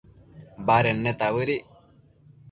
baded 0.65 0.97
neta 1.05 1.25
bëdic 1.35 1.65